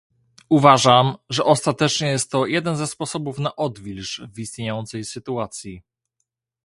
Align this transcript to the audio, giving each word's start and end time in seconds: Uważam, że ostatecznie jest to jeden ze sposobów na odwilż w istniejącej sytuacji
Uważam, 0.49 1.15
że 1.29 1.43
ostatecznie 1.43 2.07
jest 2.07 2.31
to 2.31 2.45
jeden 2.45 2.75
ze 2.77 2.87
sposobów 2.87 3.39
na 3.39 3.55
odwilż 3.55 4.21
w 4.33 4.39
istniejącej 4.39 5.05
sytuacji 5.05 5.83